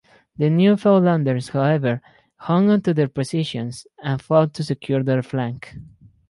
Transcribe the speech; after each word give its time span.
The 0.35 0.49
Newfoundlanders, 0.49 1.49
however, 1.49 2.01
hung 2.37 2.71
on 2.71 2.81
to 2.81 2.93
their 2.95 3.07
positions 3.07 3.85
and 4.03 4.19
fought 4.19 4.51
to 4.55 4.63
secure 4.63 5.03
their 5.03 5.21
flank. 5.21 5.75